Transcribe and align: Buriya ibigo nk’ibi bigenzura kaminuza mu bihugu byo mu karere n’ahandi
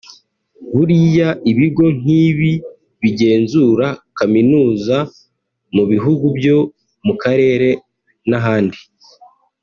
Buriya 0.73 1.29
ibigo 1.51 1.85
nk’ibi 1.99 2.51
bigenzura 3.01 3.87
kaminuza 4.17 4.97
mu 5.75 5.83
bihugu 5.91 6.25
byo 6.37 6.57
mu 7.05 7.13
karere 7.21 7.69
n’ahandi 8.29 8.79